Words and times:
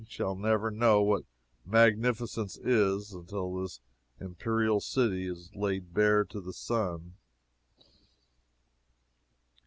We 0.03 0.07
shall 0.09 0.33
never 0.33 0.71
know 0.71 1.03
what 1.03 1.25
magnificence 1.63 2.57
is, 2.63 3.13
until 3.13 3.61
this 3.61 3.81
imperial 4.19 4.79
city 4.81 5.27
is 5.27 5.53
laid 5.55 5.93
bare 5.93 6.23
to 6.25 6.41
the 6.41 6.53
sun. 6.53 7.17